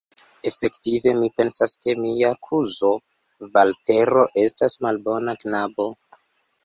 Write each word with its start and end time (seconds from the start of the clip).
Efektive, 0.51 1.11
mi 1.17 1.27
pensas, 1.41 1.75
ke 1.83 1.93
mia 2.05 2.31
kuzo 2.47 2.91
Valtero 3.59 4.25
estas 4.45 4.79
malbona 4.87 5.37
knabo. 5.45 5.91